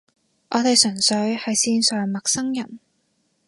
[0.49, 2.79] 我哋純粹係線上陌生人